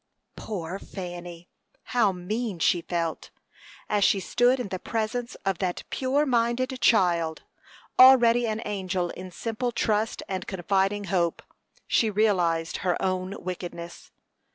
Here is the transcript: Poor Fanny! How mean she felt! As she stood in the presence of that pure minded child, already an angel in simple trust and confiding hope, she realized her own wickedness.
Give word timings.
Poor 0.35 0.79
Fanny! 0.79 1.47
How 1.93 2.11
mean 2.11 2.57
she 2.57 2.81
felt! 2.81 3.29
As 3.87 4.03
she 4.03 4.19
stood 4.19 4.59
in 4.59 4.69
the 4.69 4.79
presence 4.79 5.35
of 5.45 5.59
that 5.59 5.83
pure 5.91 6.25
minded 6.25 6.75
child, 6.81 7.43
already 7.99 8.47
an 8.47 8.63
angel 8.65 9.11
in 9.11 9.29
simple 9.29 9.71
trust 9.71 10.23
and 10.27 10.47
confiding 10.47 11.03
hope, 11.13 11.43
she 11.85 12.09
realized 12.09 12.77
her 12.77 12.99
own 12.99 13.35
wickedness. 13.43 14.09